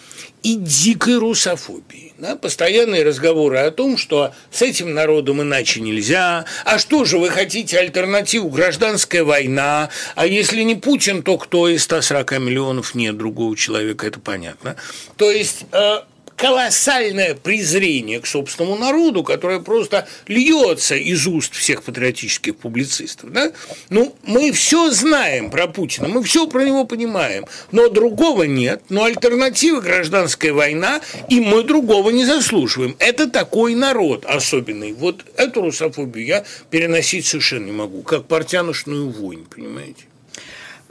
[0.42, 2.14] и дикой русофобии.
[2.18, 2.36] Да?
[2.36, 7.78] Постоянные разговоры о том, что с этим народом иначе нельзя, а что же вы хотите
[7.78, 14.06] альтернативу, гражданская война, а если не Путин, то кто из 140 миллионов нет другого человека,
[14.06, 14.76] это понятно.
[15.16, 16.00] То есть э,
[16.36, 23.32] колоссальное презрение к собственному народу, которое просто льется из уст всех патриотических публицистов.
[23.32, 23.52] Да?
[23.90, 29.06] Ну, мы все знаем про Путина, мы все про него понимаем, но другого нет, но
[29.06, 32.96] альтернатива гражданская война, и мы другого не заслуживаем.
[33.00, 34.94] Это такой народ особенный.
[34.94, 40.06] Вот эту русофобию я переносить совершенно не могу, как портяношную вонь, понимаете?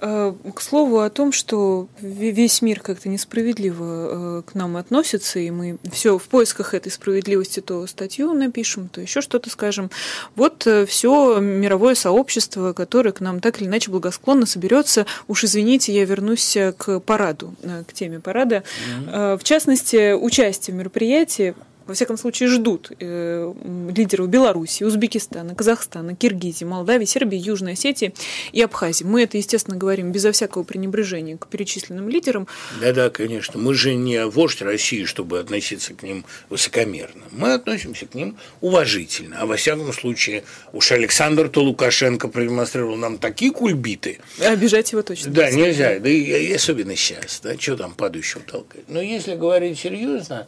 [0.05, 5.49] Э, к слову о том, что весь мир как-то несправедливо э, к нам относится, и
[5.53, 9.93] мы все в поисках этой справедливости то статью напишем, то еще что-то скажем.
[10.35, 15.07] Вот э, все мировое сообщество, которое к нам так или иначе благосклонно соберется.
[15.29, 17.55] Уж извините, я вернусь к параду,
[17.87, 18.65] к теме парада.
[19.07, 19.39] Mm-hmm.
[19.39, 21.55] В частности, участие в мероприятии
[21.87, 23.53] во всяком случае, ждут э,
[23.95, 28.15] лидеров Беларуси, Узбекистана, Казахстана, Киргизии, Молдавии, Сербии, Южной Осетии
[28.53, 29.05] и Абхазии.
[29.05, 32.47] Мы это, естественно, говорим безо всякого пренебрежения к перечисленным лидерам.
[32.81, 33.59] Да-да, конечно.
[33.59, 37.23] Мы же не вождь России, чтобы относиться к ним высокомерно.
[37.31, 39.41] Мы относимся к ним уважительно.
[39.41, 44.21] А во всяком случае, уж Александр-то Лукашенко продемонстрировал нам такие кульбиты.
[44.41, 45.33] Обижать его точно.
[45.33, 45.99] Да, нельзя.
[45.99, 47.41] Да и, особенно сейчас.
[47.43, 48.85] Да, что там падающего толкать.
[48.89, 50.47] Но если говорить серьезно,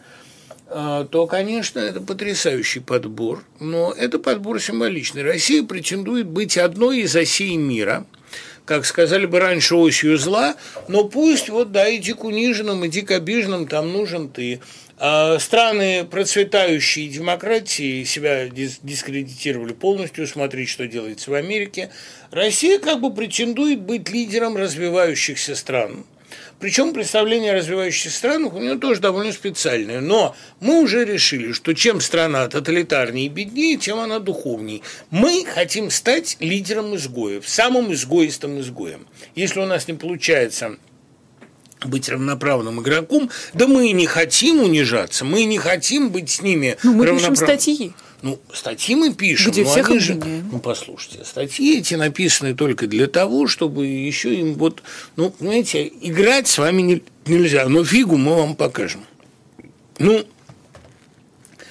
[0.74, 5.22] то, конечно, это потрясающий подбор, но это подбор символичный.
[5.22, 8.06] Россия претендует быть одной из осей мира,
[8.64, 10.56] как сказали бы раньше, осью зла,
[10.88, 14.60] но пусть вот, да, иди к униженным, иди к обиженным, там нужен ты.
[14.98, 21.90] А страны процветающие демократии себя дискредитировали полностью, смотреть, что делается в Америке.
[22.32, 26.04] Россия как бы претендует быть лидером развивающихся стран.
[26.60, 30.00] Причем представление о развивающихся странах у нее тоже довольно специальное.
[30.00, 34.80] Но мы уже решили, что чем страна тоталитарнее и беднее, тем она духовнее.
[35.10, 39.06] Мы хотим стать лидером изгоев, самым изгоистым изгоем.
[39.34, 40.76] Если у нас не получается
[41.84, 46.76] быть равноправным игроком, да мы и не хотим унижаться, мы не хотим быть с ними
[46.82, 47.92] Ну, мы пишем статьи.
[48.24, 50.48] Ну, статьи мы пишем, Где но всех они же, обвиняем.
[50.50, 54.82] ну, послушайте, статьи эти написаны только для того, чтобы еще им вот,
[55.16, 59.04] ну, понимаете, играть с вами не, нельзя, но фигу мы вам покажем.
[59.98, 60.24] Ну,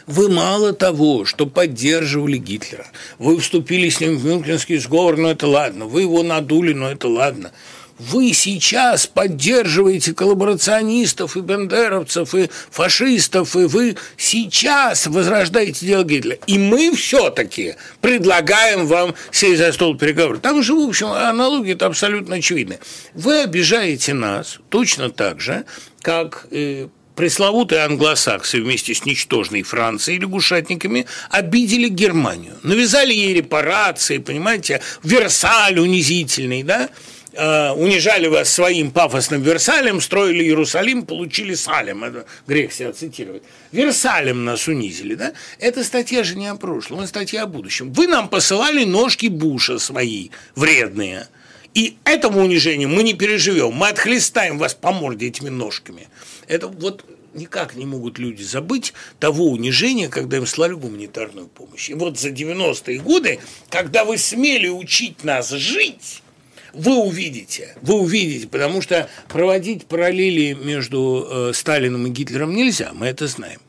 [0.06, 2.86] вы мало того, что поддерживали Гитлера,
[3.18, 7.08] вы вступили с ним в Мюнхенский сговор, но это ладно, вы его надули, но это
[7.08, 7.52] ладно–
[8.00, 16.38] вы сейчас поддерживаете коллаборационистов и бендеровцев, и фашистов, и вы сейчас возрождаете дело Гитлера.
[16.48, 20.42] И мы все-таки предлагаем вам сесть за стол переговоров.
[20.42, 22.80] Там же, в общем, аналогия это абсолютно очевидны.
[23.14, 25.66] Вы обижаете нас точно так же,
[26.02, 32.58] как э, пресловутые англосаксы вместе с ничтожной Францией лягушатниками обидели Германию.
[32.64, 36.90] Навязали ей репарации, понимаете, Версаль унизительный, да?
[37.36, 42.04] Э, унижали вас своим пафосным Версалем, строили Иерусалим, получили Салем.
[42.04, 43.42] Это грех себя цитировать.
[43.72, 45.34] Версалем нас унизили, да?
[45.58, 47.92] Эта статья же не о прошлом, это статья о будущем.
[47.92, 51.28] Вы нам посылали ножки Буша свои, вредные.
[51.74, 53.74] И этому унижению мы не переживем.
[53.74, 56.10] Мы отхлестаем вас по морде этими ножками.
[56.48, 57.04] Это вот
[57.34, 61.90] никак не могут люди забыть того унижения, когда им слали гуманитарную помощь.
[61.90, 66.23] И вот за 90-е годы, когда вы смели учить нас жить,
[66.74, 73.08] вы увидите, вы увидите, потому что проводить параллели между э, Сталином и Гитлером нельзя, мы
[73.08, 73.60] это знаем.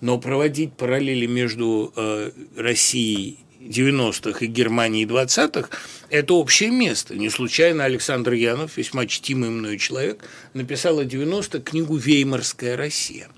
[0.00, 5.68] Но проводить параллели между э, Россией 90-х и Германией 20-х–
[6.10, 7.14] это общее место.
[7.16, 13.28] Не случайно Александр Янов, весьма чтимый мною человек, написал о 90-х книгу «Веймарская Россия».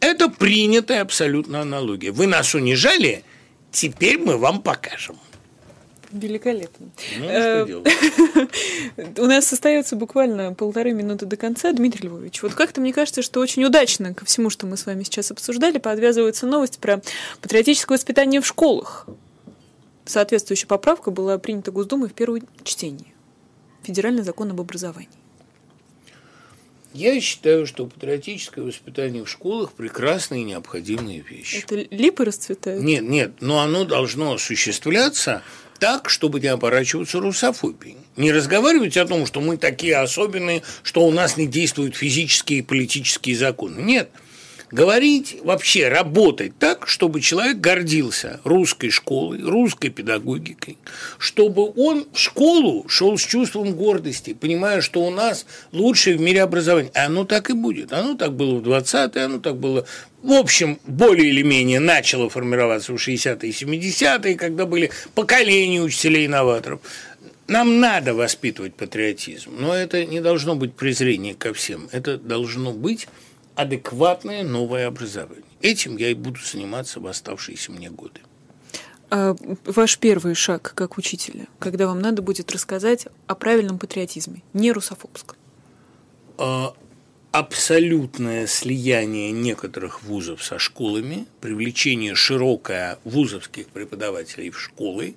[0.00, 2.10] Это принятая абсолютно аналогия.
[2.10, 3.22] Вы нас унижали,
[3.70, 5.16] теперь мы вам покажем.
[6.12, 6.90] Великолепно.
[7.18, 9.18] Ну, Э, что делать?
[9.18, 11.72] У нас остается буквально полторы минуты до конца.
[11.72, 15.04] Дмитрий Львович, вот как-то мне кажется, что очень удачно ко всему, что мы с вами
[15.04, 17.00] сейчас обсуждали, подвязывается новость про
[17.40, 19.06] патриотическое воспитание в школах.
[20.04, 23.14] Соответствующая поправка была принята Госдумой в первом чтении.
[23.84, 25.08] Федеральный закон об образовании.
[26.92, 31.62] Я считаю, что патриотическое воспитание в школах– прекрасная и необходимая вещь.
[31.62, 32.82] Это липы расцветают?
[32.82, 35.42] Нет, нет, но оно должно осуществляться
[35.80, 37.96] так, чтобы не оборачиваться русофобией.
[38.16, 42.62] Не разговаривать о том, что мы такие особенные, что у нас не действуют физические и
[42.62, 43.80] политические законы.
[43.80, 44.10] Нет.
[44.70, 50.78] Говорить, вообще работать так, чтобы человек гордился русской школой, русской педагогикой,
[51.18, 56.42] чтобы он в школу шел с чувством гордости, понимая, что у нас лучшее в мире
[56.42, 56.92] образование.
[56.94, 57.92] И оно так и будет.
[57.92, 59.86] Оно так было в 20-е, оно так было
[60.22, 66.80] в общем, более или менее начало формироваться в 60-е и 70-е, когда были поколения учителей-инноваторов.
[67.48, 71.88] Нам надо воспитывать патриотизм, но это не должно быть презрение ко всем.
[71.90, 73.08] Это должно быть
[73.54, 75.44] адекватное новое образование.
[75.60, 78.20] Этим я и буду заниматься в оставшиеся мне годы.
[79.10, 79.34] А
[79.66, 85.36] ваш первый шаг как учителя, когда вам надо будет рассказать о правильном патриотизме, не русофобском?
[86.38, 86.74] А,
[87.32, 95.16] абсолютное слияние некоторых вузов со школами, привлечение широкое вузовских преподавателей в школы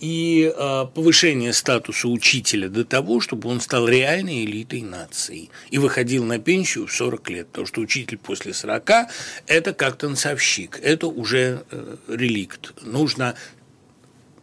[0.00, 6.24] и э, повышение статуса учителя до того, чтобы он стал реальной элитой нации и выходил
[6.24, 7.48] на пенсию в 40 лет.
[7.48, 8.90] Потому что учитель после 40–
[9.46, 12.74] это как танцовщик, это уже э, реликт.
[12.82, 13.34] Нужно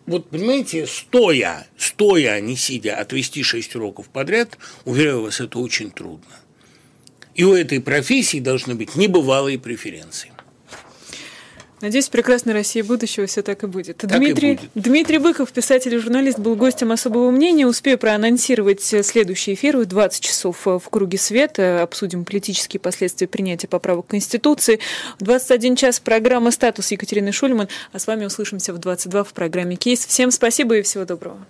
[0.05, 5.89] вот понимаете, стоя, стоя, а не сидя, отвести 6 уроков подряд, уверяю вас, это очень
[5.89, 6.35] трудно.
[7.33, 10.31] И у этой профессии должны быть небывалые преференции.
[11.81, 13.97] Надеюсь, в прекрасной России будущего все так и будет.
[13.97, 14.69] Так Дмитрий, и будет.
[14.75, 17.67] Дмитрий Быков, писатель и журналист, был гостем особого мнения.
[17.67, 21.81] Успею проанонсировать следующий эфир в 20 часов в «Круге света».
[21.83, 24.79] Обсудим политические последствия принятия поправок к Конституции.
[25.19, 27.67] В 21 час программа «Статус» Екатерины Шульман.
[27.91, 30.05] А с вами услышимся в 22 в программе «Кейс».
[30.05, 31.45] Всем спасибо и всего доброго.